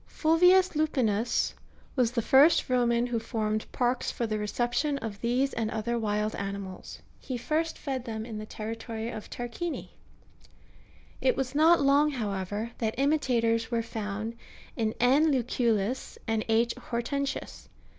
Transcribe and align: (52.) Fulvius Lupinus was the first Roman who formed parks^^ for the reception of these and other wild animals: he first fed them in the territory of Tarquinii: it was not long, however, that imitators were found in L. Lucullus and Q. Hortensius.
(52.) 0.07 0.17
Fulvius 0.19 0.69
Lupinus 0.75 1.53
was 1.95 2.13
the 2.13 2.23
first 2.23 2.71
Roman 2.71 3.05
who 3.05 3.19
formed 3.19 3.71
parks^^ 3.71 4.11
for 4.11 4.25
the 4.25 4.39
reception 4.39 4.97
of 4.97 5.21
these 5.21 5.53
and 5.53 5.69
other 5.69 5.99
wild 5.99 6.33
animals: 6.37 7.03
he 7.19 7.37
first 7.37 7.77
fed 7.77 8.03
them 8.05 8.25
in 8.25 8.39
the 8.39 8.47
territory 8.47 9.11
of 9.11 9.29
Tarquinii: 9.29 9.89
it 11.21 11.37
was 11.37 11.53
not 11.53 11.81
long, 11.81 12.09
however, 12.09 12.71
that 12.79 12.95
imitators 12.97 13.69
were 13.69 13.83
found 13.83 14.35
in 14.75 14.95
L. 14.99 15.21
Lucullus 15.21 16.17
and 16.27 16.47
Q. 16.47 16.65
Hortensius. 16.79 17.69